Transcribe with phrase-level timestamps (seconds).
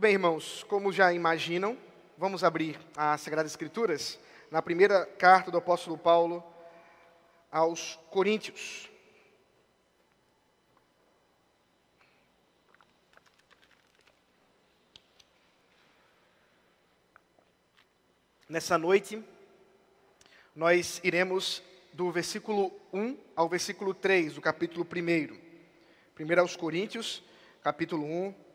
[0.00, 1.76] bem, irmãos, como já imaginam,
[2.16, 4.18] vamos abrir as Sagradas Escrituras
[4.50, 6.42] na primeira carta do apóstolo Paulo
[7.52, 8.88] aos Coríntios.
[18.48, 19.22] Nessa noite,
[20.56, 25.38] nós iremos do versículo 1 ao versículo 3 do capítulo 1.
[26.14, 27.22] Primeiro aos Coríntios,
[27.62, 28.49] capítulo 1,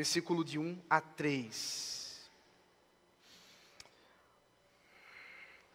[0.00, 2.30] versículo de 1 a 3.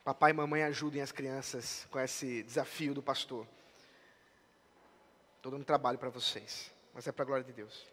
[0.04, 3.46] Papai e mamãe ajudem as crianças com esse desafio do pastor.
[5.38, 7.86] Estou dando trabalho para vocês, mas é para a glória de Deus.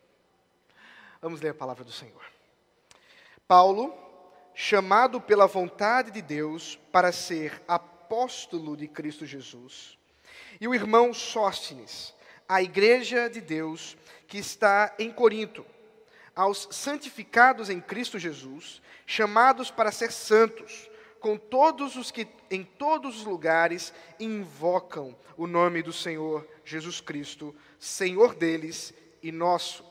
[1.21, 2.25] Vamos ler a palavra do Senhor.
[3.47, 3.95] Paulo
[4.55, 9.99] chamado pela vontade de Deus para ser apóstolo de Cristo Jesus.
[10.59, 12.15] E o irmão Sóstenes,
[12.49, 15.67] a igreja de Deus que está em Corinto,
[16.35, 23.19] aos santificados em Cristo Jesus, chamados para ser santos, com todos os que em todos
[23.19, 29.85] os lugares invocam o nome do Senhor Jesus Cristo, Senhor deles e nosso.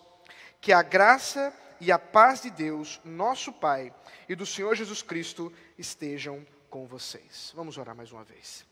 [0.59, 3.94] Que a graça e a paz de Deus, nosso Pai,
[4.30, 7.52] e do Senhor Jesus Cristo estejam com vocês.
[7.56, 8.66] Vamos orar mais uma vez.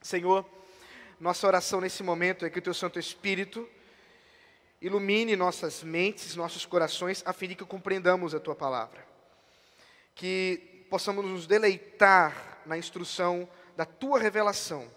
[0.00, 0.44] Senhor,
[1.20, 3.68] nossa oração nesse momento é que o Teu Santo Espírito
[4.82, 9.06] ilumine nossas mentes, nossos corações, a fim de que compreendamos a Tua palavra.
[10.12, 14.90] Que possamos nos deleitar na instrução da Tua revelação,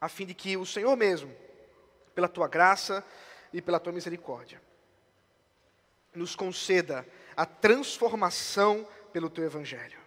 [0.00, 1.34] a fim de que o Senhor mesmo,
[2.12, 3.04] pela Tua graça
[3.52, 4.60] e pela Tua misericórdia,
[6.12, 9.98] nos conceda a transformação pelo teu evangelho.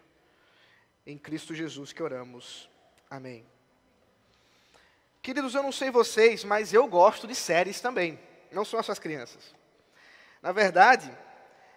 [1.05, 2.69] Em Cristo Jesus que oramos.
[3.09, 3.45] Amém.
[5.21, 8.19] Queridos, eu não sei vocês, mas eu gosto de séries também.
[8.51, 9.55] Não são as suas crianças.
[10.41, 11.09] Na verdade,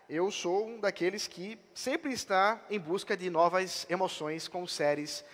[0.09, 5.25] eu sou um daqueles que sempre está em busca de novas emoções com séries,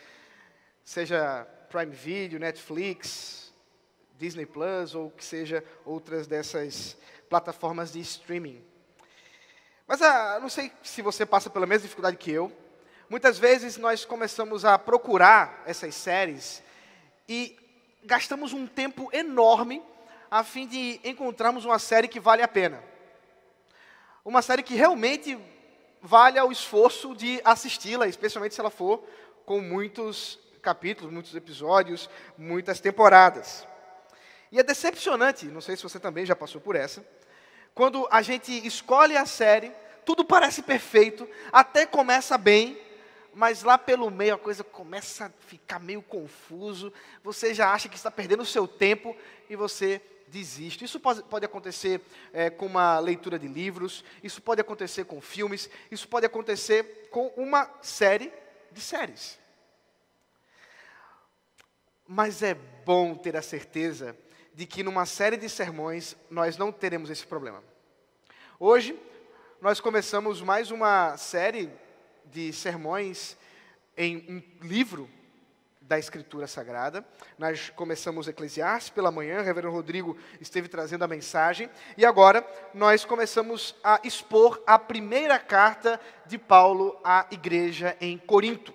[0.85, 3.55] seja Prime Video, Netflix,
[4.19, 6.97] Disney Plus ou que seja outras dessas
[7.29, 8.63] plataformas de streaming.
[9.87, 12.53] Mas ah, não sei se você passa pela mesma dificuldade que eu.
[13.09, 16.63] Muitas vezes nós começamos a procurar essas séries
[17.29, 17.59] e
[18.05, 19.83] gastamos um tempo enorme
[20.31, 22.83] a fim de encontrarmos uma série que vale a pena.
[24.25, 25.37] Uma série que realmente
[26.01, 29.05] vale o esforço de assisti-la, especialmente se ela for
[29.45, 32.09] com muitos capítulos, muitos episódios,
[32.39, 33.67] muitas temporadas.
[34.53, 37.05] E é decepcionante, não sei se você também já passou por essa,
[37.75, 39.73] quando a gente escolhe a série,
[40.05, 42.79] tudo parece perfeito, até começa bem,
[43.35, 46.93] mas lá pelo meio a coisa começa a ficar meio confuso,
[47.23, 49.17] você já acha que está perdendo o seu tempo
[49.49, 50.85] e você desiste.
[50.85, 52.01] Isso pode, acontecer
[52.33, 57.27] é, com uma leitura de livros, isso pode acontecer com filmes, isso pode acontecer com
[57.37, 58.33] uma série
[58.71, 59.39] de séries.
[62.07, 64.17] Mas é bom ter a certeza
[64.55, 67.63] de que numa série de sermões nós não teremos esse problema.
[68.59, 68.99] Hoje
[69.61, 71.71] nós começamos mais uma série
[72.31, 73.37] de sermões
[73.97, 74.17] em
[74.63, 75.09] um livro
[75.81, 77.05] da Escritura Sagrada.
[77.37, 83.05] Nós começamos Eclesiastes pela manhã, o reverendo Rodrigo esteve trazendo a mensagem, e agora nós
[83.05, 88.73] começamos a expor a primeira carta de Paulo à igreja em Corinto.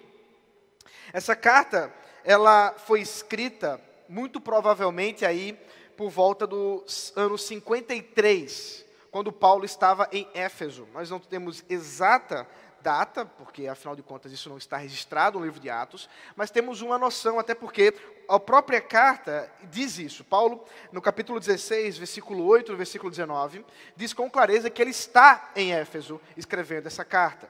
[1.14, 1.94] Essa carta,
[2.26, 3.80] ela foi escrita
[4.10, 5.58] muito provavelmente aí
[5.96, 10.86] por volta dos anos 53, quando Paulo estava em Éfeso.
[10.94, 12.46] Nós não temos exata
[12.86, 16.84] data, porque afinal de contas isso não está registrado no livro de Atos, mas temos
[16.84, 17.96] uma noção, até porque
[18.30, 20.24] a própria carta diz isso.
[20.24, 23.66] Paulo, no capítulo 16, versículo 8, versículo 19,
[23.96, 27.50] diz com clareza que ele está em Éfeso escrevendo essa carta.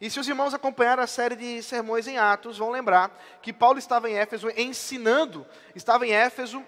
[0.00, 3.78] E se os irmãos acompanharam a série de sermões em Atos, vão lembrar que Paulo
[3.78, 6.64] estava em Éfeso ensinando, estava em Éfeso,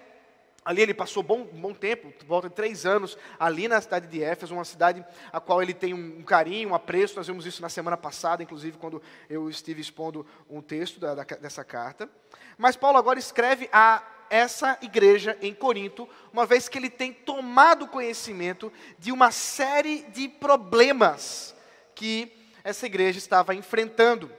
[0.65, 4.53] ali ele passou bom, bom tempo, volta de três anos, ali na cidade de Éfeso,
[4.53, 7.97] uma cidade a qual ele tem um, carinho, um apreço, nós vimos isso na semana
[7.97, 12.09] passada, inclusive quando eu estive expondo um texto da, da, dessa carta.
[12.57, 17.87] Mas Paulo agora escreve a essa igreja em Corinto, uma vez que ele tem tomado
[17.87, 21.55] conhecimento de uma série de problemas
[21.93, 22.31] que
[22.63, 24.31] essa igreja estava enfrentando.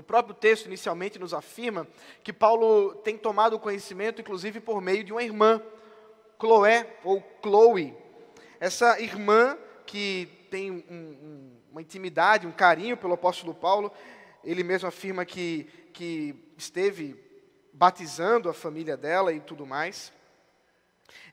[0.00, 1.86] O próprio texto inicialmente nos afirma
[2.24, 5.62] que Paulo tem tomado conhecimento, inclusive por meio de uma irmã,
[6.40, 7.94] Chloé ou Chloe.
[8.58, 13.92] Essa irmã que tem um, um, uma intimidade, um carinho pelo apóstolo Paulo,
[14.42, 17.14] ele mesmo afirma que, que esteve
[17.70, 20.10] batizando a família dela e tudo mais.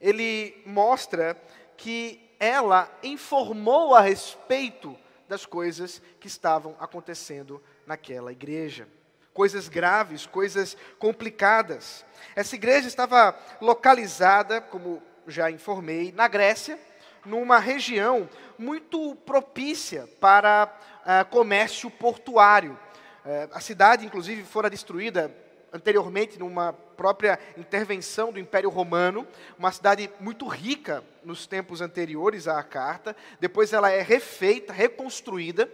[0.02, 1.42] Ele mostra
[1.78, 4.94] que ela informou a respeito
[5.28, 8.88] das coisas que estavam acontecendo naquela igreja.
[9.34, 12.06] Coisas graves, coisas complicadas.
[12.36, 16.80] Essa igreja estava localizada, como já informei, na Grécia,
[17.26, 22.80] numa região muito propícia para uh, comércio portuário.
[23.26, 25.36] Uh, a cidade, inclusive, fora destruída
[25.72, 29.28] anteriormente numa própria intervenção do Império Romano,
[29.58, 33.16] uma cidade muito rica nos tempos anteriores à carta.
[33.40, 35.70] Depois ela é refeita, reconstruída.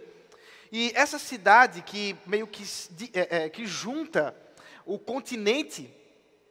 [0.70, 2.64] E essa cidade que meio que,
[3.14, 4.36] é, é, que junta
[4.84, 5.92] o continente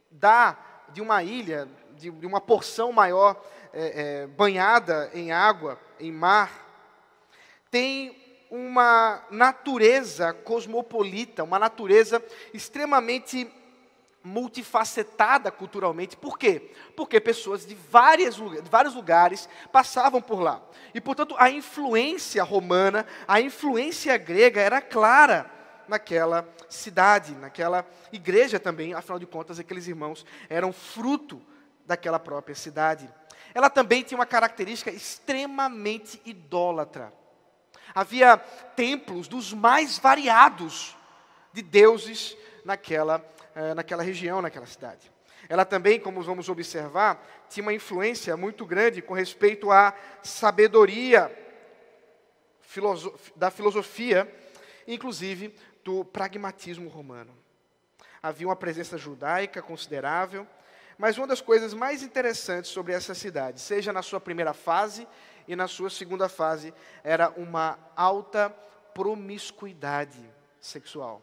[0.10, 0.58] da,
[0.90, 1.68] de uma ilha,
[1.98, 3.44] de, de uma porção maior
[3.74, 6.64] é, é, banhada em água, em mar,
[7.70, 8.23] tem
[8.56, 12.24] uma natureza cosmopolita, uma natureza
[12.54, 13.52] extremamente
[14.24, 16.16] multifacetada culturalmente.
[16.16, 16.72] Por quê?
[16.96, 20.62] Porque pessoas de, várias, de vários lugares passavam por lá.
[20.94, 25.50] E, portanto, a influência romana, a influência grega era clara
[25.88, 28.94] naquela cidade, naquela igreja também.
[28.94, 31.42] Afinal de contas, aqueles irmãos eram fruto
[31.88, 33.10] daquela própria cidade.
[33.52, 37.12] Ela também tinha uma característica extremamente idólatra.
[37.94, 40.96] Havia templos dos mais variados
[41.52, 42.36] de deuses
[42.66, 43.24] naquela,
[43.56, 45.12] eh, naquela região, naquela cidade.
[45.48, 49.94] Ela também, como vamos observar, tinha uma influência muito grande com respeito à
[50.24, 51.32] sabedoria
[53.36, 54.34] da filosofia,
[54.88, 55.54] inclusive
[55.84, 57.38] do pragmatismo romano.
[58.22, 60.48] Havia uma presença judaica considerável,
[60.98, 65.08] mas uma das coisas mais interessantes sobre essa cidade, seja na sua primeira fase
[65.48, 66.74] e na sua segunda fase
[67.04, 68.50] era uma alta
[68.94, 70.20] promiscuidade
[70.60, 71.22] sexual.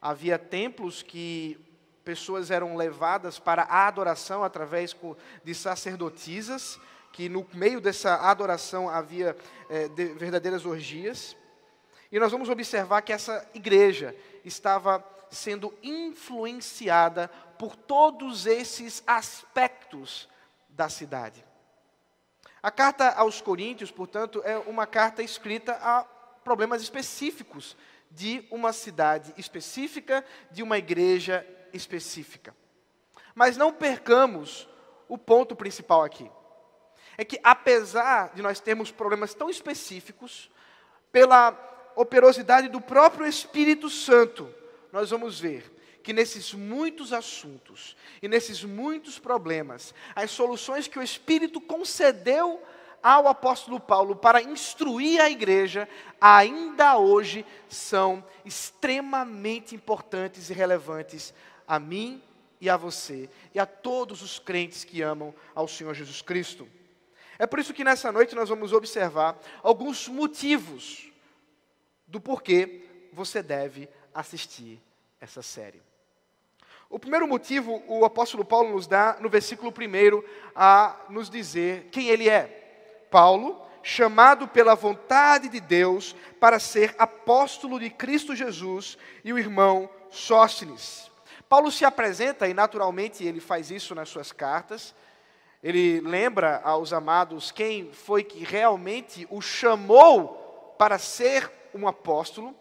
[0.00, 1.58] Havia templos que
[2.04, 4.96] pessoas eram levadas para a adoração através
[5.44, 6.78] de sacerdotisas,
[7.12, 9.36] que no meio dessa adoração havia
[9.68, 11.36] é, verdadeiras orgias.
[12.10, 17.28] E nós vamos observar que essa igreja estava sendo influenciada
[17.58, 20.28] por todos esses aspectos
[20.68, 21.44] da cidade.
[22.62, 26.04] A carta aos Coríntios, portanto, é uma carta escrita a
[26.44, 27.76] problemas específicos
[28.08, 32.54] de uma cidade específica, de uma igreja específica.
[33.34, 34.68] Mas não percamos
[35.08, 36.30] o ponto principal aqui.
[37.18, 40.50] É que, apesar de nós termos problemas tão específicos,
[41.10, 41.58] pela
[41.96, 44.52] operosidade do próprio Espírito Santo,
[44.92, 51.02] nós vamos ver que nesses muitos assuntos e nesses muitos problemas, as soluções que o
[51.02, 52.62] Espírito concedeu
[53.02, 55.88] ao apóstolo Paulo para instruir a igreja,
[56.20, 61.34] ainda hoje são extremamente importantes e relevantes
[61.66, 62.22] a mim
[62.60, 66.68] e a você e a todos os crentes que amam ao Senhor Jesus Cristo.
[67.38, 71.10] É por isso que nessa noite nós vamos observar alguns motivos
[72.06, 74.80] do porquê você deve assistir
[75.20, 75.82] essa série.
[76.92, 80.22] O primeiro motivo o apóstolo Paulo nos dá no versículo 1
[80.54, 83.06] a nos dizer quem ele é.
[83.10, 89.88] Paulo, chamado pela vontade de Deus para ser apóstolo de Cristo Jesus, e o irmão
[90.10, 91.10] Sóstenes.
[91.48, 94.94] Paulo se apresenta, e naturalmente ele faz isso nas suas cartas,
[95.62, 102.54] ele lembra aos amados quem foi que realmente o chamou para ser um apóstolo.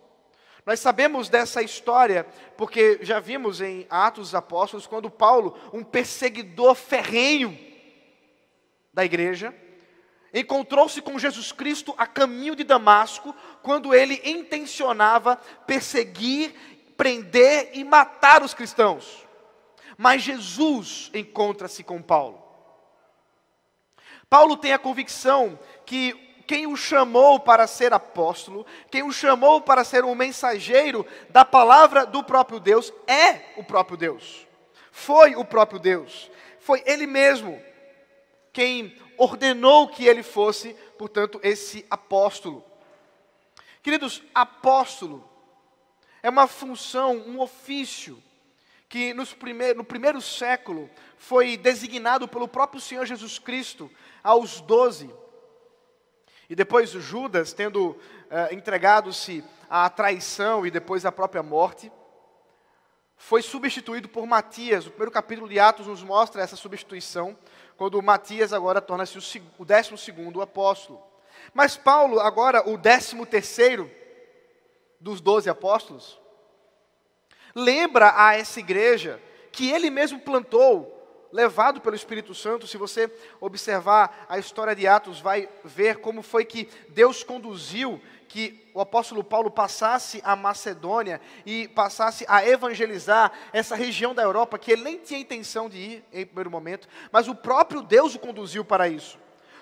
[0.66, 2.26] Nós sabemos dessa história
[2.56, 7.58] porque já vimos em Atos dos Apóstolos quando Paulo, um perseguidor ferrenho
[8.94, 9.56] da igreja,
[10.34, 16.54] encontrou-se com Jesus Cristo a caminho de Damasco, quando ele intencionava perseguir,
[16.96, 19.26] prender e matar os cristãos.
[19.98, 22.42] Mas Jesus encontra-se com Paulo.
[24.30, 29.86] Paulo tem a convicção que quem o chamou para ser apóstolo, quem o chamou para
[29.86, 34.46] ser um mensageiro da palavra do próprio Deus, é o próprio Deus.
[34.92, 36.30] Foi o próprio Deus.
[36.60, 37.58] Foi Ele mesmo
[38.52, 42.66] quem ordenou que ele fosse, portanto, esse apóstolo.
[43.82, 45.24] Queridos, apóstolo
[46.22, 48.22] é uma função, um ofício,
[48.90, 53.90] que primeir, no primeiro século foi designado pelo próprio Senhor Jesus Cristo
[54.22, 55.10] aos doze.
[56.52, 57.98] E depois Judas, tendo uh,
[58.54, 61.90] entregado-se à traição e depois à própria morte,
[63.16, 64.86] foi substituído por Matias.
[64.86, 67.38] O primeiro capítulo de Atos nos mostra essa substituição,
[67.78, 69.18] quando Matias agora torna-se
[69.58, 71.02] o décimo segundo apóstolo.
[71.54, 73.90] Mas Paulo, agora o décimo terceiro
[75.00, 76.20] dos doze apóstolos,
[77.56, 79.22] lembra a essa igreja
[79.54, 81.01] que ele mesmo plantou
[81.32, 86.46] levado pelo Espírito Santo, se você observar a história de Atos, vai ver como foi
[86.46, 93.76] que Deus conduziu que o apóstolo Paulo passasse a Macedônia e passasse a evangelizar essa
[93.76, 97.36] região da Europa que ele nem tinha intenção de ir em primeiro momento, mas o
[97.36, 99.20] próprio Deus o conduziu para isso.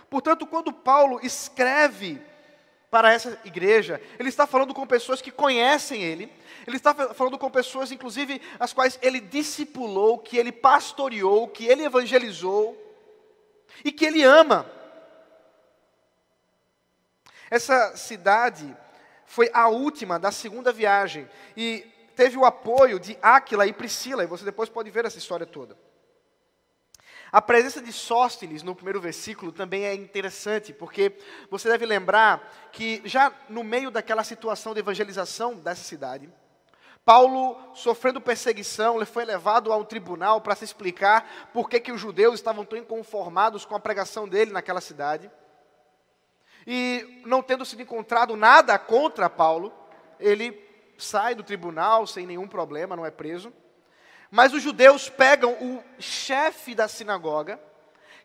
[0.10, 2.22] Portanto, quando Paulo escreve
[2.90, 6.32] para essa igreja, ele está falando com pessoas que conhecem ele,
[6.66, 11.84] ele está falando com pessoas, inclusive, as quais ele discipulou, que ele pastoreou, que ele
[11.84, 12.76] evangelizou
[13.84, 14.66] e que ele ama.
[17.50, 18.76] Essa cidade
[19.26, 24.28] foi a última da segunda viagem e teve o apoio de Áquila e Priscila, e
[24.28, 25.78] você depois pode ver essa história toda.
[27.32, 31.16] A presença de Sóstenes no primeiro versículo também é interessante, porque
[31.50, 36.30] você deve lembrar que já no meio daquela situação de evangelização dessa cidade,
[37.06, 42.02] Paulo, sofrendo perseguição, foi levado a um tribunal para se explicar por que, que os
[42.02, 45.30] judeus estavam tão inconformados com a pregação dele naquela cidade.
[46.68, 49.74] E não tendo sido encontrado nada contra Paulo,
[50.20, 50.64] ele
[50.98, 53.52] sai do tribunal sem nenhum problema, não é preso.
[54.32, 57.60] Mas os judeus pegam o chefe da sinagoga,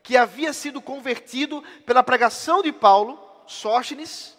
[0.02, 4.36] que havia sido convertido pela pregação de Paulo, Sóstenes,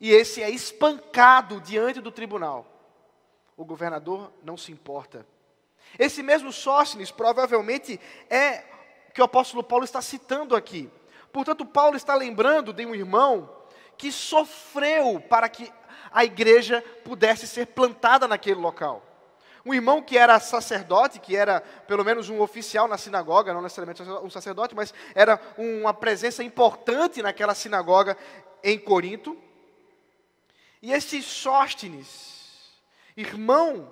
[0.00, 2.66] e esse é espancado diante do tribunal.
[3.56, 5.26] O governador não se importa.
[5.98, 8.64] Esse mesmo Sóstenes provavelmente é
[9.12, 10.90] que o apóstolo Paulo está citando aqui.
[11.32, 13.50] Portanto, Paulo está lembrando de um irmão
[13.96, 15.72] que sofreu para que
[16.12, 19.13] a igreja pudesse ser plantada naquele local.
[19.64, 24.02] Um irmão que era sacerdote, que era pelo menos um oficial na sinagoga, não necessariamente
[24.02, 28.16] um sacerdote, mas era uma presença importante naquela sinagoga
[28.62, 29.38] em Corinto.
[30.82, 32.74] E esse Sóstenes,
[33.16, 33.90] irmão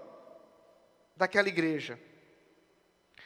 [1.17, 1.99] daquela igreja,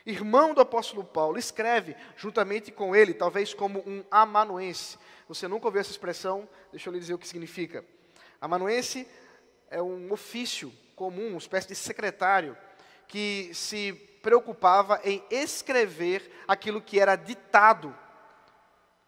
[0.05, 4.97] irmão do apóstolo Paulo, escreve juntamente com ele, talvez como um amanuense.
[5.27, 6.49] Você nunca ouviu essa expressão?
[6.71, 7.85] Deixa eu lhe dizer o que significa.
[8.41, 9.09] Amanuense
[9.69, 12.57] é um ofício comum, uma espécie de secretário,
[13.07, 17.95] que se preocupava em escrever aquilo que era ditado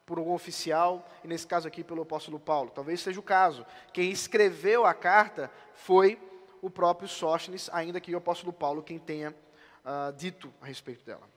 [0.07, 2.71] por um oficial, e nesse caso aqui pelo apóstolo Paulo.
[2.71, 3.67] Talvez seja o caso.
[3.93, 6.19] Quem escreveu a carta foi
[6.63, 11.29] o próprio Sóstenes, ainda que o apóstolo Paulo quem tenha uh, dito a respeito dela.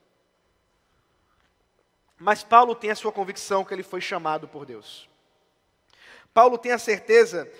[2.18, 5.10] Mas Paulo tem a sua convicção que ele foi chamado por Deus.
[6.34, 7.52] Paulo tem a certeza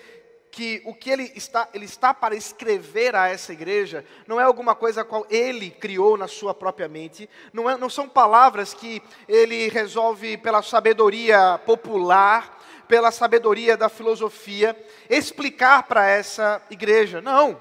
[0.52, 4.74] que o que ele está, ele está para escrever a essa igreja não é alguma
[4.74, 9.02] coisa a qual ele criou na sua própria mente, não, é, não são palavras que
[9.26, 14.76] ele resolve pela sabedoria popular, pela sabedoria da filosofia,
[15.08, 17.22] explicar para essa igreja.
[17.22, 17.58] Não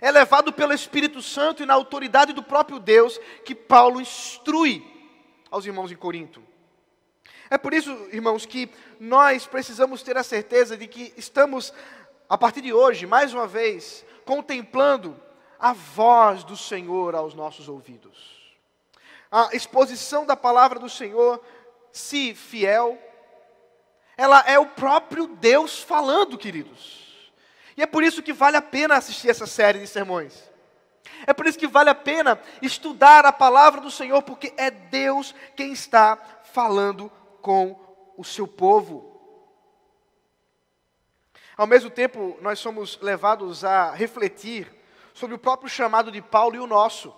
[0.00, 4.84] é levado pelo Espírito Santo e na autoridade do próprio Deus que Paulo instrui
[5.50, 6.42] aos irmãos em Corinto.
[7.50, 11.72] É por isso, irmãos, que nós precisamos ter a certeza de que estamos,
[12.28, 15.18] a partir de hoje, mais uma vez, contemplando
[15.58, 18.38] a voz do Senhor aos nossos ouvidos.
[19.30, 21.42] A exposição da palavra do Senhor,
[21.90, 22.98] se fiel,
[24.16, 27.32] ela é o próprio Deus falando, queridos.
[27.76, 30.48] E é por isso que vale a pena assistir essa série de sermões.
[31.26, 35.34] É por isso que vale a pena estudar a palavra do Senhor, porque é Deus
[35.56, 36.18] quem está
[36.52, 37.78] falando com
[38.16, 39.18] o seu povo.
[41.56, 44.72] Ao mesmo tempo, nós somos levados a refletir
[45.12, 47.12] sobre o próprio chamado de Paulo e o nosso.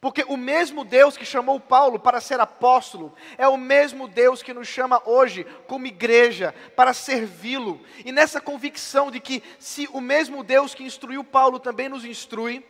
[0.00, 4.52] Porque o mesmo Deus que chamou Paulo para ser apóstolo é o mesmo Deus que
[4.52, 7.80] nos chama hoje como igreja para servi-lo.
[8.04, 12.64] E nessa convicção de que se o mesmo Deus que instruiu Paulo também nos instrui,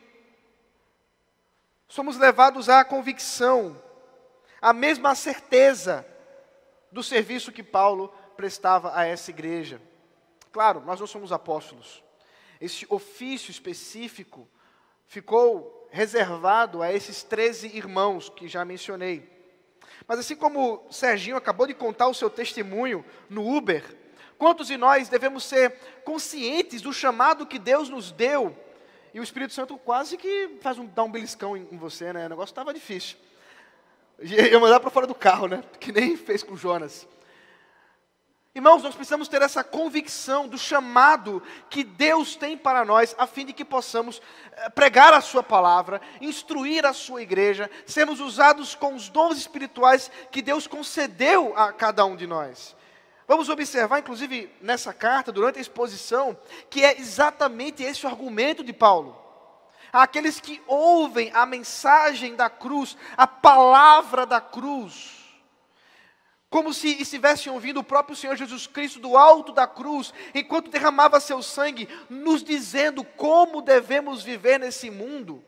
[1.88, 3.80] somos levados à convicção,
[4.60, 6.06] à mesma certeza
[6.90, 9.80] do serviço que Paulo prestava a essa igreja.
[10.52, 12.02] Claro, nós não somos apóstolos.
[12.60, 14.48] Esse ofício específico
[15.06, 19.30] ficou reservado a esses 13 irmãos que já mencionei.
[20.06, 23.84] Mas assim como Serginho acabou de contar o seu testemunho no Uber,
[24.38, 25.72] quantos de nós devemos ser
[26.04, 28.56] conscientes do chamado que Deus nos deu?
[29.12, 32.26] E o Espírito Santo quase que faz um, dá um beliscão em, em você, né?
[32.26, 33.16] O negócio estava difícil.
[34.18, 35.62] Eu mandar para fora do carro, né?
[35.78, 37.06] Que nem fez com Jonas.
[38.54, 43.44] Irmãos, nós precisamos ter essa convicção do chamado que Deus tem para nós, a fim
[43.44, 48.94] de que possamos eh, pregar a Sua palavra, instruir a Sua igreja, sermos usados com
[48.94, 52.74] os dons espirituais que Deus concedeu a cada um de nós.
[53.28, 56.34] Vamos observar, inclusive, nessa carta, durante a exposição,
[56.70, 59.25] que é exatamente esse o argumento de Paulo.
[60.02, 65.14] Àqueles que ouvem a mensagem da cruz, a palavra da cruz.
[66.48, 71.20] Como se estivessem ouvindo o próprio Senhor Jesus Cristo do alto da cruz, enquanto derramava
[71.20, 75.44] seu sangue, nos dizendo como devemos viver nesse mundo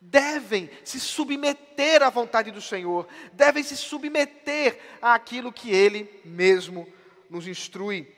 [0.00, 6.90] devem se submeter à vontade do Senhor, devem se submeter àquilo que Ele mesmo
[7.28, 8.08] nos instrui.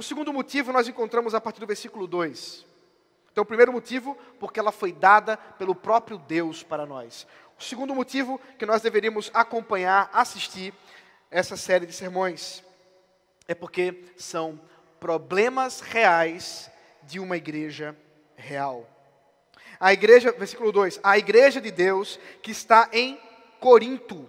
[0.00, 2.64] O segundo motivo nós encontramos a partir do versículo 2.
[3.30, 7.26] Então, o primeiro motivo, porque ela foi dada pelo próprio Deus para nós.
[7.58, 10.72] O segundo motivo, que nós deveríamos acompanhar, assistir
[11.30, 12.64] essa série de sermões,
[13.46, 14.58] é porque são
[14.98, 16.70] problemas reais
[17.02, 17.94] de uma igreja
[18.36, 18.88] real.
[19.78, 23.20] A igreja, versículo 2: a igreja de Deus que está em
[23.60, 24.26] Corinto.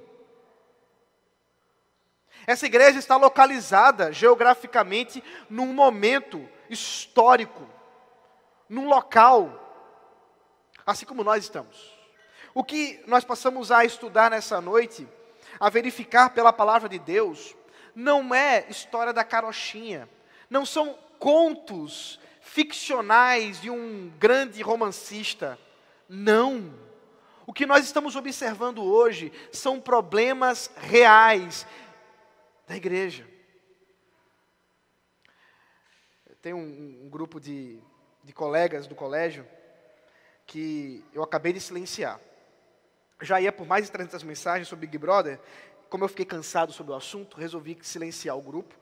[2.48, 7.68] Essa igreja está localizada geograficamente num momento histórico,
[8.68, 9.58] num local,
[10.86, 11.94] assim como nós estamos.
[12.54, 15.08] O que nós passamos a estudar nessa noite,
[15.60, 17.56] a verificar pela palavra de Deus,
[17.96, 20.10] não é história da carochinha,
[20.50, 25.58] não são contos ficcionais de um grande romancista.
[26.10, 26.74] Não.
[27.46, 31.66] O que nós estamos observando hoje são problemas reais
[32.72, 33.28] da igreja.
[36.42, 37.78] Tem um, um grupo de,
[38.24, 39.46] de colegas do colégio
[40.48, 42.18] que eu acabei de silenciar.
[43.22, 45.38] Já ia por mais de 300 mensagens sobre Big Brother.
[45.90, 48.74] Como eu fiquei cansado sobre o assunto, resolvi silenciar o grupo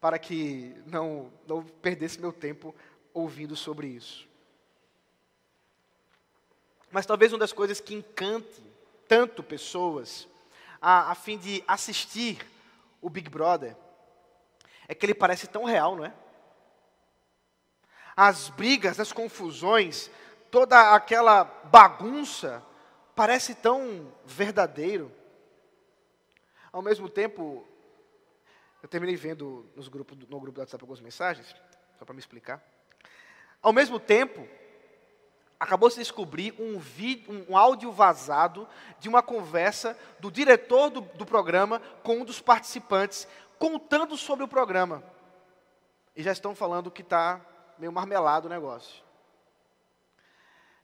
[0.00, 2.74] para que não, não perdesse meu tempo
[3.12, 4.26] ouvindo sobre isso.
[6.90, 8.62] Mas talvez uma das coisas que encante
[9.06, 10.26] tanto pessoas
[10.80, 12.38] a, a fim de assistir
[13.00, 13.76] o Big Brother,
[14.86, 16.12] é que ele parece tão real, não é?
[18.16, 20.10] As brigas, as confusões,
[20.50, 22.64] toda aquela bagunça,
[23.14, 25.12] parece tão verdadeiro.
[26.72, 27.66] Ao mesmo tempo,
[28.82, 31.54] eu terminei vendo nos grupos, no grupo do WhatsApp algumas mensagens,
[31.98, 32.62] só para me explicar.
[33.60, 34.48] Ao mesmo tempo,
[35.58, 38.68] acabou se descobrir um, vídeo, um áudio vazado
[39.00, 43.26] de uma conversa do diretor do, do programa com um dos participantes,
[43.58, 45.02] contando sobre o programa.
[46.14, 47.40] E já estão falando que está
[47.76, 49.02] meio marmelado o negócio.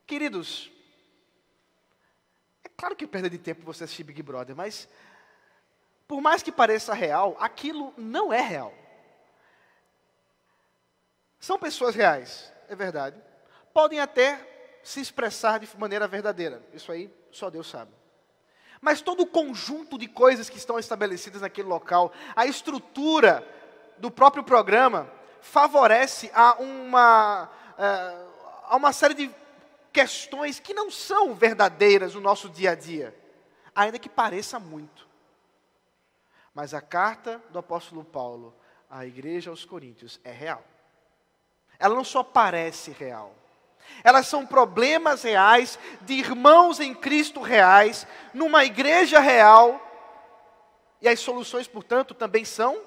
[0.06, 0.70] Queridos,
[2.64, 4.88] é claro que perda de tempo você assistir Big Brother, mas
[6.06, 8.74] por mais que pareça real, aquilo não é real.
[11.38, 13.20] São pessoas reais, é verdade.
[13.72, 14.53] Podem até
[14.84, 16.62] se expressar de maneira verdadeira.
[16.72, 17.90] Isso aí só Deus sabe.
[18.80, 23.42] Mas todo o conjunto de coisas que estão estabelecidas naquele local, a estrutura
[23.96, 27.44] do próprio programa, favorece a uma,
[27.78, 29.34] uh, a uma série de
[29.90, 33.16] questões que não são verdadeiras no nosso dia a dia,
[33.74, 35.08] ainda que pareça muito.
[36.54, 38.54] Mas a carta do apóstolo Paulo
[38.90, 40.62] à igreja aos Coríntios é real.
[41.78, 43.34] Ela não só parece real,
[44.02, 49.80] elas são problemas reais de irmãos em Cristo reais, numa igreja real,
[51.00, 52.80] e as soluções, portanto, também são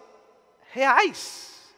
[0.71, 1.75] reais.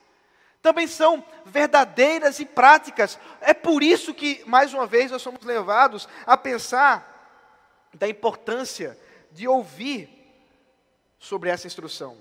[0.61, 3.17] Também são verdadeiras e práticas.
[3.39, 8.97] É por isso que, mais uma vez, nós somos levados a pensar da importância
[9.31, 10.09] de ouvir
[11.17, 12.17] sobre essa instrução.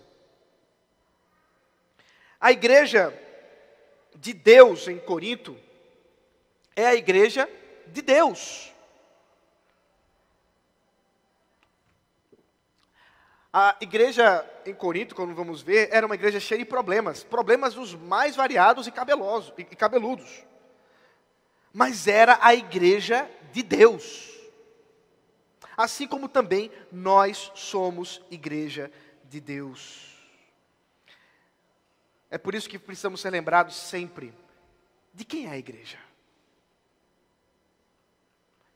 [2.40, 3.12] A igreja
[4.14, 5.56] de Deus em Corinto
[6.78, 7.50] é a igreja
[7.88, 8.72] de Deus.
[13.52, 17.96] A igreja em Corinto, como vamos ver, era uma igreja cheia de problemas, problemas dos
[17.96, 20.44] mais variados e, cabelosos, e cabeludos.
[21.72, 24.38] Mas era a igreja de Deus.
[25.76, 28.88] Assim como também nós somos igreja
[29.24, 30.16] de Deus.
[32.30, 34.32] É por isso que precisamos ser lembrados sempre
[35.12, 36.08] de quem é a igreja.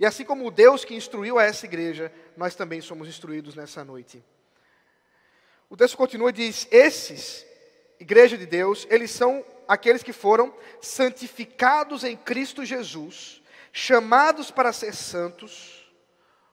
[0.02, 3.84] E assim como o Deus que instruiu a essa igreja, nós também somos instruídos nessa
[3.84, 4.20] noite.
[5.70, 7.46] O texto continua e diz: Esses,
[8.00, 13.40] igreja de Deus, eles são aqueles que foram santificados em Cristo Jesus,
[13.72, 15.88] chamados para ser santos,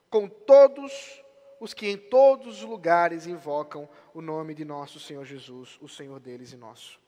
[0.08, 1.20] com todos
[1.58, 6.20] os que em todos os lugares invocam o nome de nosso Senhor Jesus, o Senhor
[6.20, 7.00] deles e nosso.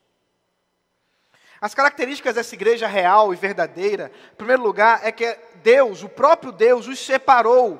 [1.63, 6.51] As características dessa igreja real e verdadeira, em primeiro lugar, é que Deus, o próprio
[6.51, 7.79] Deus, os separou,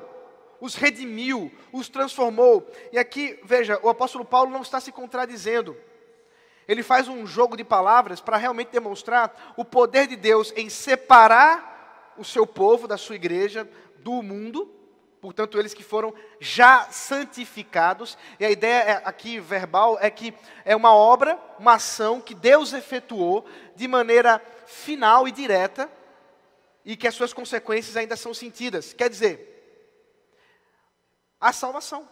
[0.58, 2.66] os redimiu, os transformou.
[2.90, 5.76] E aqui, veja, o apóstolo Paulo não está se contradizendo.
[6.66, 12.14] Ele faz um jogo de palavras para realmente demonstrar o poder de Deus em separar
[12.16, 13.68] o seu povo da sua igreja
[13.98, 14.74] do mundo,
[15.24, 18.18] portanto, eles que foram já santificados.
[18.38, 20.34] E a ideia é, aqui verbal é que
[20.66, 23.42] é uma obra, uma ação que Deus efetuou
[23.74, 25.90] de maneira final e direta
[26.84, 28.92] e que as suas consequências ainda são sentidas.
[28.92, 29.88] Quer dizer,
[31.40, 32.06] a salvação.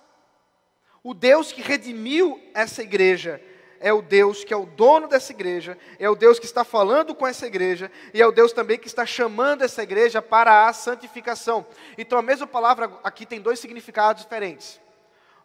[1.05, 3.43] O Deus que redimiu essa igreja
[3.83, 7.15] é o Deus que é o dono dessa igreja, é o Deus que está falando
[7.15, 10.73] com essa igreja, e é o Deus também que está chamando essa igreja para a
[10.73, 11.67] santificação.
[11.99, 14.81] Então a mesma palavra aqui tem dois significados diferentes.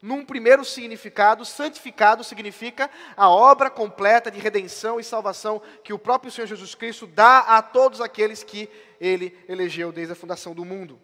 [0.01, 6.31] Num primeiro significado, santificado significa a obra completa de redenção e salvação que o próprio
[6.31, 8.69] Senhor Jesus Cristo dá a todos aqueles que
[9.01, 11.01] ele elegeu desde a fundação do mundo.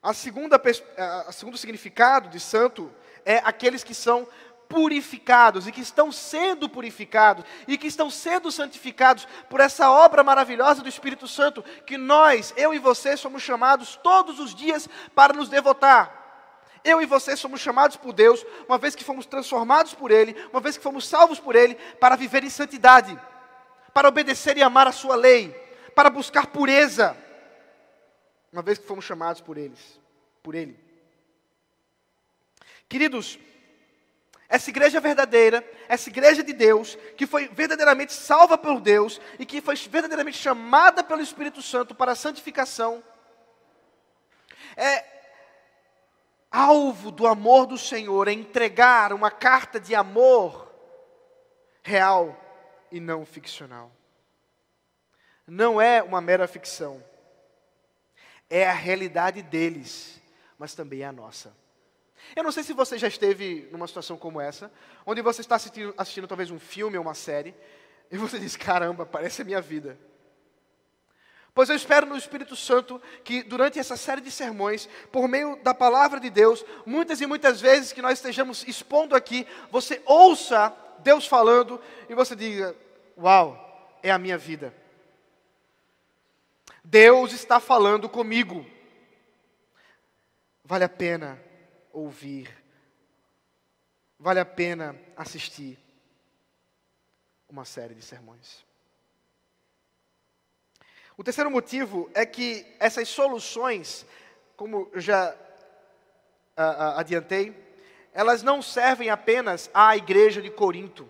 [0.00, 0.62] A segunda,
[0.96, 2.90] a segundo significado de santo
[3.24, 4.26] é aqueles que são
[4.70, 10.80] purificados e que estão sendo purificados e que estão sendo santificados por essa obra maravilhosa
[10.80, 15.48] do Espírito Santo que nós, eu e você, somos chamados todos os dias para nos
[15.48, 16.18] devotar.
[16.84, 20.60] Eu e você somos chamados por Deus, uma vez que fomos transformados por Ele, uma
[20.60, 23.20] vez que fomos salvos por Ele, para viver em santidade,
[23.92, 25.50] para obedecer e amar a Sua lei,
[25.96, 27.14] para buscar pureza,
[28.52, 30.00] uma vez que fomos chamados por eles,
[30.42, 30.78] por Ele.
[32.88, 33.38] Queridos,
[34.50, 39.60] essa igreja verdadeira, essa igreja de Deus, que foi verdadeiramente salva por Deus e que
[39.60, 43.02] foi verdadeiramente chamada pelo Espírito Santo para a santificação,
[44.76, 45.04] é
[46.50, 50.68] alvo do amor do Senhor, é entregar uma carta de amor
[51.80, 52.36] real
[52.90, 53.92] e não ficcional.
[55.46, 57.02] Não é uma mera ficção,
[58.48, 60.20] é a realidade deles,
[60.58, 61.54] mas também é a nossa.
[62.36, 64.70] Eu não sei se você já esteve numa situação como essa,
[65.04, 67.54] onde você está assistindo, assistindo talvez um filme ou uma série,
[68.10, 69.98] e você diz: caramba, parece a minha vida.
[71.52, 75.74] Pois eu espero no Espírito Santo que durante essa série de sermões, por meio da
[75.74, 81.26] palavra de Deus, muitas e muitas vezes que nós estejamos expondo aqui, você ouça Deus
[81.26, 82.76] falando e você diga:
[83.18, 84.72] Uau, é a minha vida.
[86.84, 88.64] Deus está falando comigo.
[90.64, 91.49] Vale a pena
[91.92, 92.48] ouvir,
[94.18, 95.78] vale a pena assistir
[97.48, 98.64] uma série de sermões.
[101.16, 104.06] O terceiro motivo é que essas soluções,
[104.56, 107.54] como eu já uh, uh, adiantei,
[108.12, 111.08] elas não servem apenas à igreja de Corinto,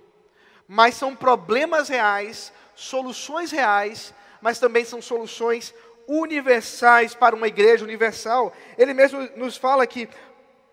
[0.66, 5.74] mas são problemas reais, soluções reais, mas também são soluções
[6.06, 8.52] universais para uma igreja universal.
[8.76, 10.08] Ele mesmo nos fala que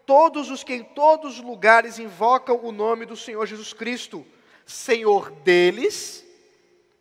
[0.08, 4.26] todos os que em todos os lugares invocam o nome do Senhor Jesus Cristo,
[4.66, 6.26] Senhor deles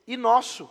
[0.06, 0.68] e nosso.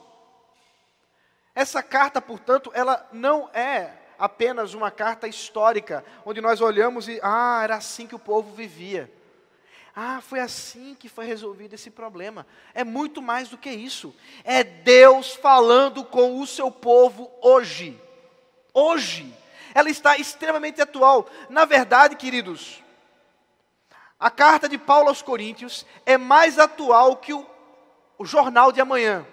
[1.56, 7.62] Essa carta, portanto, ela não é apenas uma carta histórica, onde nós olhamos e, ah,
[7.64, 9.10] era assim que o povo vivia.
[9.96, 12.46] Ah, foi assim que foi resolvido esse problema.
[12.74, 14.14] É muito mais do que isso.
[14.44, 17.98] É Deus falando com o seu povo hoje.
[18.74, 19.34] Hoje
[19.76, 21.28] ela está extremamente atual.
[21.50, 22.82] Na verdade, queridos,
[24.18, 27.46] a carta de Paulo aos Coríntios é mais atual que o,
[28.18, 29.28] o jornal de amanhã.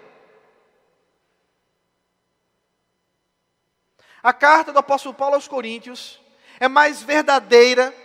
[4.21, 6.21] A carta do apóstolo Paulo aos Coríntios
[6.59, 7.95] é mais verdadeira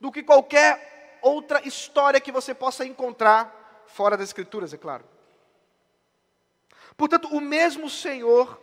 [0.00, 5.04] do que qualquer outra história que você possa encontrar fora das Escrituras, é claro.
[6.96, 8.58] Portanto, o mesmo Senhor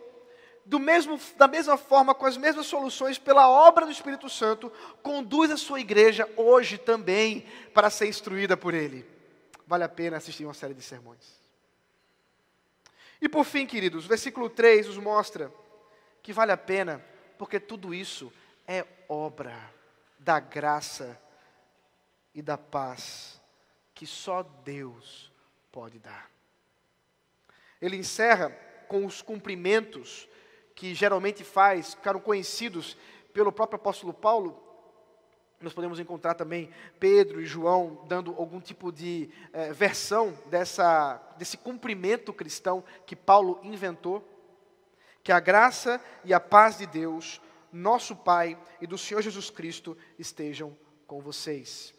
[0.68, 4.70] do mesmo, da mesma forma, com as mesmas soluções, pela obra do Espírito Santo,
[5.02, 9.06] conduz a sua igreja hoje também para ser instruída por Ele.
[9.66, 11.38] Vale a pena assistir uma série de sermões.
[13.18, 15.50] E por fim, queridos, o versículo 3 nos mostra
[16.22, 17.02] que vale a pena,
[17.38, 18.30] porque tudo isso
[18.66, 19.58] é obra
[20.18, 21.18] da graça
[22.34, 23.40] e da paz
[23.94, 25.32] que só Deus
[25.72, 26.30] pode dar.
[27.80, 28.50] Ele encerra
[28.86, 30.28] com os cumprimentos
[30.78, 32.96] que geralmente faz, ficaram conhecidos
[33.32, 34.62] pelo próprio apóstolo Paulo,
[35.60, 41.56] nós podemos encontrar também Pedro e João dando algum tipo de eh, versão dessa, desse
[41.56, 44.24] cumprimento cristão que Paulo inventou.
[45.24, 49.98] Que a graça e a paz de Deus, nosso Pai e do Senhor Jesus Cristo
[50.16, 51.92] estejam com vocês.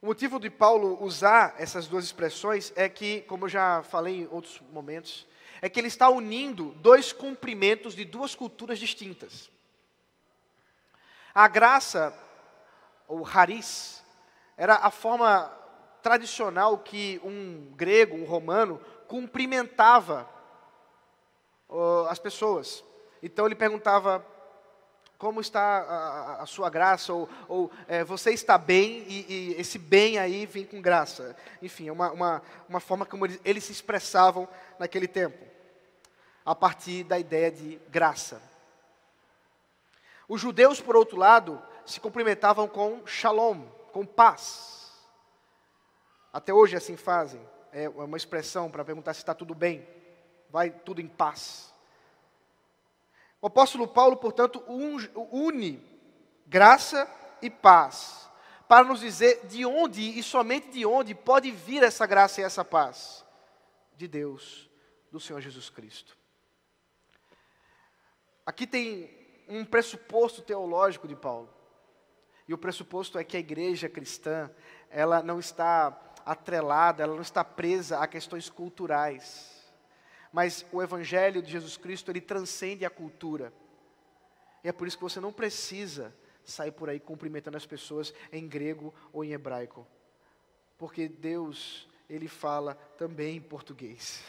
[0.00, 4.28] O motivo de Paulo usar essas duas expressões é que, como eu já falei em
[4.32, 5.30] outros momentos,
[5.62, 9.48] é que ele está unindo dois cumprimentos de duas culturas distintas.
[11.32, 12.12] A graça,
[13.06, 14.02] ou haris,
[14.56, 15.50] era a forma
[16.02, 20.28] tradicional que um grego, um romano, cumprimentava
[21.68, 22.84] uh, as pessoas.
[23.22, 24.26] Então ele perguntava
[25.16, 29.78] como está a, a, sua graça, ou, ou é, você está bem, e, e, esse
[29.78, 31.36] bem aí vem com graça.
[31.62, 34.48] Enfim, é uma, uma, uma forma como eles, eles se expressavam
[34.80, 35.38] naquele tempo,
[36.44, 38.42] a partir da ideia de graça.
[40.28, 44.92] Os judeus, por outro lado, se cumprimentavam com shalom, com paz.
[46.32, 47.40] Até hoje assim fazem.
[47.72, 49.86] É uma expressão para perguntar se está tudo bem.
[50.50, 51.72] Vai tudo em paz.
[53.40, 55.84] O apóstolo Paulo, portanto, une
[56.46, 58.30] graça e paz,
[58.68, 62.64] para nos dizer de onde e somente de onde pode vir essa graça e essa
[62.64, 63.24] paz.
[63.96, 64.70] De Deus,
[65.10, 66.16] do Senhor Jesus Cristo.
[68.44, 69.10] Aqui tem
[69.48, 71.48] um pressuposto teológico de Paulo.
[72.46, 74.50] E o pressuposto é que a igreja cristã,
[74.90, 79.52] ela não está atrelada, ela não está presa a questões culturais
[80.32, 83.52] mas o evangelho de Jesus Cristo, ele transcende a cultura.
[84.64, 88.48] E é por isso que você não precisa sair por aí cumprimentando as pessoas em
[88.48, 89.86] grego ou em hebraico.
[90.78, 94.24] Porque Deus, ele fala também em português.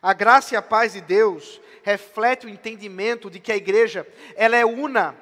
[0.00, 4.06] A graça e a paz de Deus reflete o entendimento de que a igreja,
[4.36, 5.16] ela é una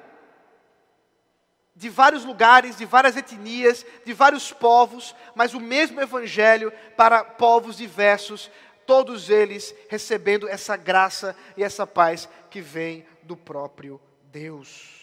[1.75, 7.77] de vários lugares, de várias etnias, de vários povos, mas o mesmo evangelho para povos
[7.77, 8.49] diversos,
[8.85, 14.97] todos eles recebendo essa graça e essa paz que vem do próprio Deus.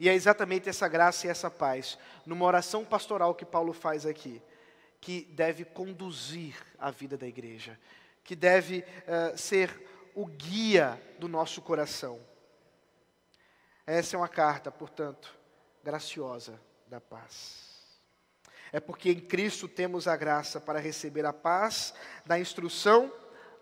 [0.00, 4.40] E é exatamente essa graça e essa paz, numa oração pastoral que Paulo faz aqui,
[5.00, 7.78] que deve conduzir a vida da igreja,
[8.24, 12.20] que deve uh, ser o guia do nosso coração.
[13.86, 15.34] Essa é uma carta, portanto,
[15.82, 17.68] graciosa da paz.
[18.72, 21.94] É porque em Cristo temos a graça para receber a paz
[22.26, 23.12] da instrução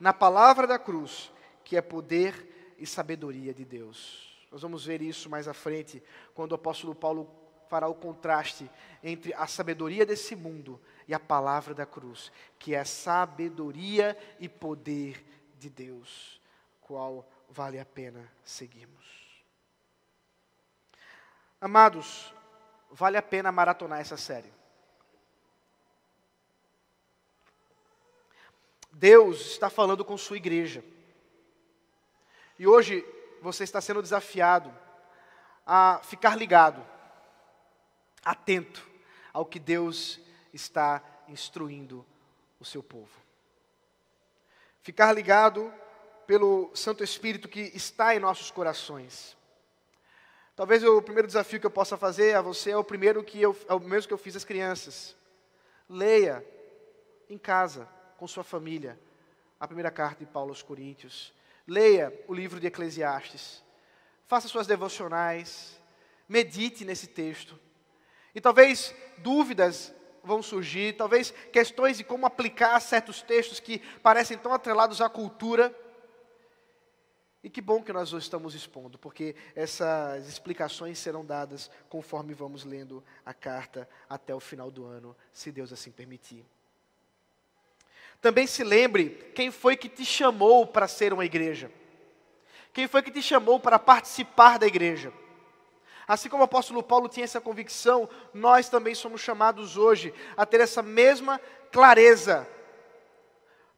[0.01, 4.47] na palavra da cruz, que é poder e sabedoria de Deus.
[4.51, 6.03] Nós vamos ver isso mais à frente,
[6.35, 7.31] quando o apóstolo Paulo
[7.69, 8.71] fará o contraste
[9.03, 15.25] entre a sabedoria desse mundo e a palavra da cruz, que é sabedoria e poder
[15.59, 16.41] de Deus,
[16.81, 19.07] qual vale a pena seguirmos.
[21.61, 22.35] Amados,
[22.91, 24.53] vale a pena maratonar essa série.
[28.93, 30.83] Deus está falando com sua igreja.
[32.59, 33.05] E hoje
[33.43, 34.75] você está sendo desafiado
[35.67, 36.85] a ficar ligado,
[38.25, 38.89] atento
[39.33, 40.19] ao que Deus
[40.53, 42.05] está instruindo
[42.61, 43.11] o seu povo.
[44.83, 45.73] Ficar ligado
[46.27, 49.37] pelo Santo Espírito que está em nossos corações.
[50.55, 53.57] Talvez o primeiro desafio que eu possa fazer a você é o primeiro que eu,
[53.69, 55.15] é o mesmo que eu fiz às crianças.
[55.89, 56.45] Leia
[57.29, 58.99] em casa com sua família
[59.61, 61.33] a primeira carta de Paulo aos Coríntios.
[61.67, 63.63] Leia o livro de Eclesiastes.
[64.27, 65.81] Faça suas devocionais.
[66.29, 67.59] Medite nesse texto.
[68.35, 69.95] E talvez dúvidas
[70.27, 75.75] vão surgir, talvez questões de como aplicar certos textos que parecem tão atrelados à cultura.
[77.43, 82.65] E que bom que nós hoje estamos expondo, porque essas explicações serão dadas conforme vamos
[82.65, 86.45] lendo a carta até o final do ano, se Deus assim permitir.
[88.21, 91.71] Também se lembre quem foi que te chamou para ser uma igreja.
[92.73, 95.13] Quem foi que te chamou para participar da igreja.
[96.07, 100.61] Assim como o apóstolo Paulo tinha essa convicção, nós também somos chamados hoje a ter
[100.61, 101.41] essa mesma
[101.73, 102.49] clareza.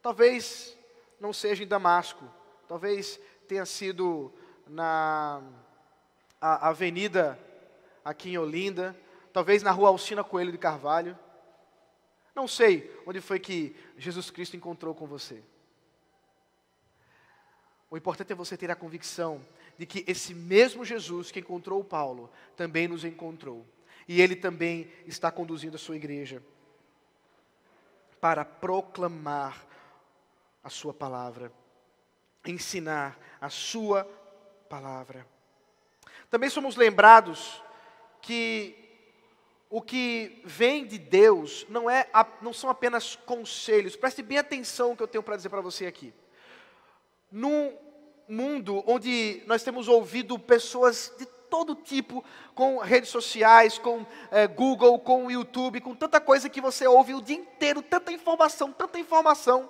[0.01, 0.77] Talvez
[1.19, 2.23] não seja em Damasco,
[2.67, 4.31] talvez tenha sido
[4.67, 5.41] na
[6.39, 7.37] avenida
[8.05, 8.95] aqui em Olinda,
[9.33, 11.17] talvez na rua Alcina Coelho de Carvalho.
[12.35, 15.43] Não sei onde foi que Jesus Cristo encontrou com você.
[17.89, 19.43] O importante é você ter a convicção
[19.77, 23.65] de que esse mesmo Jesus que encontrou Paulo também nos encontrou.
[24.07, 26.43] E ele também está conduzindo a sua igreja
[28.19, 29.65] para proclamar
[30.63, 31.51] a sua palavra,
[32.45, 34.03] ensinar a sua
[34.69, 35.25] palavra.
[36.29, 37.63] Também somos lembrados
[38.21, 38.75] que
[39.69, 42.07] o que vem de Deus não, é,
[42.41, 43.95] não são apenas conselhos.
[43.95, 46.13] Preste bem atenção no que eu tenho para dizer para você aqui.
[47.31, 47.77] Num
[48.27, 54.99] mundo onde nós temos ouvido pessoas de todo tipo, com redes sociais, com é, Google,
[54.99, 59.69] com YouTube, com tanta coisa que você ouve o dia inteiro, tanta informação, tanta informação.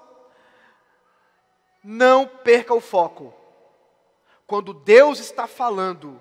[1.84, 3.34] Não perca o foco.
[4.46, 6.20] Quando Deus está falando,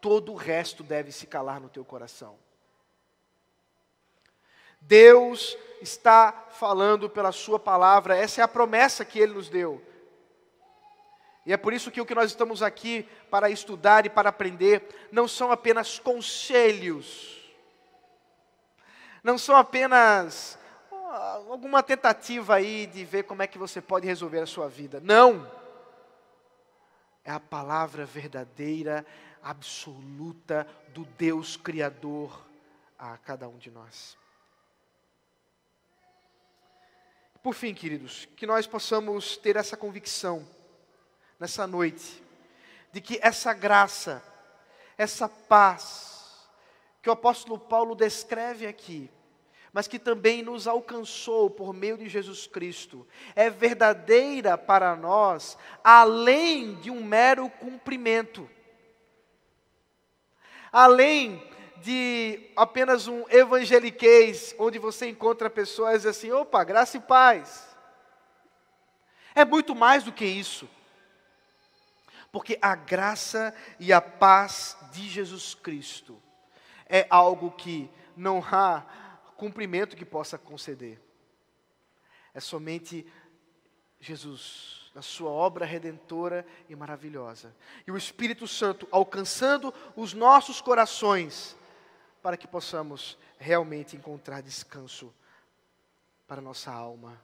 [0.00, 2.36] todo o resto deve se calar no teu coração.
[4.80, 9.80] Deus está falando pela Sua palavra, essa é a promessa que Ele nos deu.
[11.44, 15.08] E é por isso que o que nós estamos aqui para estudar e para aprender
[15.10, 17.40] não são apenas conselhos,
[19.24, 20.58] não são apenas
[21.48, 25.00] alguma tentativa aí de ver como é que você pode resolver a sua vida.
[25.00, 25.50] Não!
[27.24, 29.06] É a palavra verdadeira,
[29.42, 32.44] absoluta do Deus Criador
[32.98, 34.16] a cada um de nós.
[37.42, 40.46] Por fim, queridos, que nós possamos ter essa convicção
[41.42, 42.22] nessa noite,
[42.92, 44.22] de que essa graça,
[44.96, 46.48] essa paz,
[47.02, 49.10] que o apóstolo Paulo descreve aqui,
[49.72, 56.76] mas que também nos alcançou por meio de Jesus Cristo, é verdadeira para nós, além
[56.76, 58.48] de um mero cumprimento,
[60.70, 61.42] além
[61.78, 67.76] de apenas um evangeliquez, onde você encontra pessoas assim, opa, graça e paz.
[69.34, 70.70] É muito mais do que isso.
[72.32, 76.20] Porque a graça e a paz de Jesus Cristo
[76.86, 78.80] é algo que não há
[79.36, 80.98] cumprimento que possa conceder.
[82.32, 83.06] É somente
[84.00, 87.54] Jesus, na sua obra redentora e maravilhosa.
[87.86, 91.56] E o Espírito Santo alcançando os nossos corações,
[92.22, 95.12] para que possamos realmente encontrar descanso
[96.26, 97.20] para nossa alma,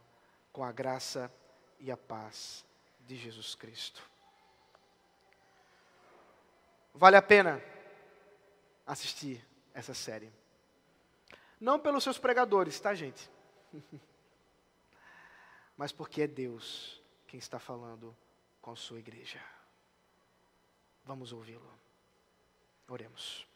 [0.53, 1.33] com a graça
[1.81, 2.65] e a paz
[3.07, 4.03] de Jesus Cristo.
[6.95, 7.63] Vale a pena
[8.87, 10.33] assistir essa série.
[11.61, 13.31] Não pelos seus pregadores, tá, gente?
[15.77, 18.17] Mas porque é Deus quem está falando
[18.61, 19.41] com a sua igreja.
[21.05, 21.73] Vamos ouvi-lo.
[22.89, 23.47] Oremos.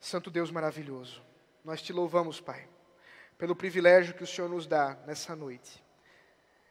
[0.00, 1.22] Santo Deus maravilhoso,
[1.64, 2.68] nós te louvamos, Pai,
[3.38, 5.82] pelo privilégio que o Senhor nos dá nessa noite,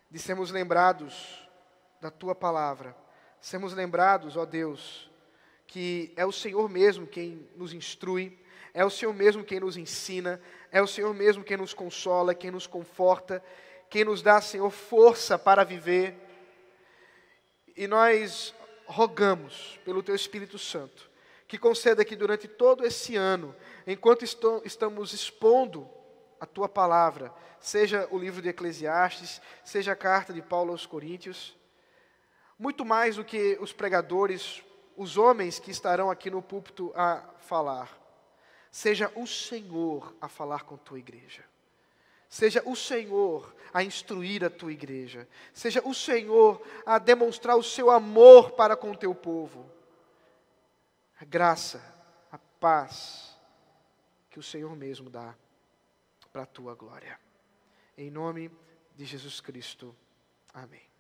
[0.10, 1.48] de sermos lembrados
[2.02, 2.96] da tua palavra,
[3.40, 5.11] sermos lembrados, ó Deus,
[5.72, 8.38] que é o Senhor mesmo quem nos instrui,
[8.74, 12.52] é o Senhor mesmo quem nos ensina, é o Senhor mesmo quem nos consola, quem
[12.52, 13.42] nos conforta,
[13.90, 16.14] quem nos dá, Senhor, força para viver.
[17.74, 18.54] E nós
[18.86, 21.10] rogamos pelo Teu Espírito Santo
[21.48, 23.56] que conceda que durante todo esse ano,
[23.88, 24.26] enquanto
[24.66, 25.90] estamos expondo
[26.38, 31.58] a Tua palavra, seja o livro de Eclesiastes, seja a carta de Paulo aos Coríntios,
[32.60, 34.62] muito mais do que os pregadores
[35.02, 38.00] os homens que estarão aqui no púlpito a falar,
[38.70, 41.44] seja o Senhor a falar com tua igreja.
[42.30, 45.28] Seja o Senhor a instruir a tua igreja.
[45.54, 49.70] Seja o Senhor a demonstrar o seu amor para com o teu povo.
[51.20, 51.84] A graça,
[52.32, 53.36] a paz
[54.30, 55.36] que o Senhor mesmo dá
[56.32, 57.20] para a tua glória.
[57.98, 58.52] Em nome
[58.96, 59.96] de Jesus Cristo.
[60.54, 60.91] Amém.